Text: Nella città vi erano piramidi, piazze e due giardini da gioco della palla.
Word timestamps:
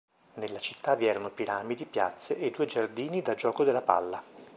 Nella 0.37 0.57
città 0.57 0.95
vi 0.95 1.05
erano 1.05 1.29
piramidi, 1.29 1.85
piazze 1.85 2.35
e 2.35 2.49
due 2.49 2.65
giardini 2.65 3.21
da 3.21 3.35
gioco 3.35 3.63
della 3.63 3.83
palla. 3.83 4.23